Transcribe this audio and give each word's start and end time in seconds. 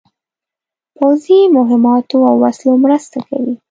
پوځي 0.95 1.39
مهماتو 1.57 2.17
او 2.29 2.35
وسلو 2.43 2.73
مرسته 2.83 3.17
کوي. 3.27 3.53